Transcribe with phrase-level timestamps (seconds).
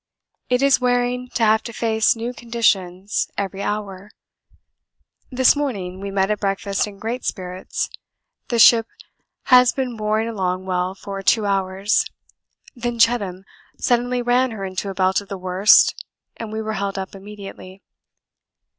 [0.49, 4.09] It is wearing to have to face new conditions every hour.
[5.29, 7.87] This morning we met at breakfast in great spirits;
[8.47, 8.87] the ship
[9.43, 12.03] has been boring along well for two hours,
[12.75, 13.43] then Cheetham
[13.77, 16.03] suddenly ran her into a belt of the worst
[16.35, 17.83] and we were held up immediately.